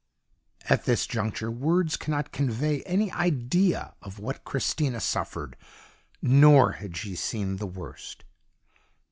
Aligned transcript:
"At 0.67 0.85
this 0.85 1.05
juncture 1.05 1.51
words 1.51 1.95
cannot 1.95 2.31
convey 2.31 2.81
any 2.87 3.11
idea 3.11 3.93
of 4.01 4.17
what 4.17 4.43
Christina 4.43 4.99
suffered; 4.99 5.55
nor 6.23 6.71
had 6.71 6.97
she 6.97 7.13
seen 7.15 7.57
the 7.57 7.67
worst. 7.67 8.23